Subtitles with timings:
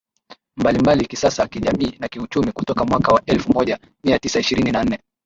[0.57, 4.99] mbalimbali kisiasa kijamii na kiuchumi kutoka mwaka wa elfumoja miatisa ishirini na nne